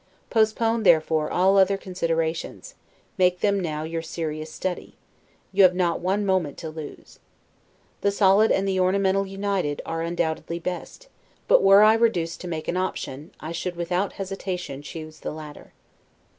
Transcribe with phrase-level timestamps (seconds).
[0.31, 2.73] Postpone, therefore, all other considerations;
[3.19, 4.95] make them now your serious study;
[5.51, 7.19] you have not one moment to lose.
[8.01, 11.07] The solid and the ornamental united, are undoubtedly best;
[11.47, 15.71] but were I reduced to make an option, I should without hesitation choose the latter.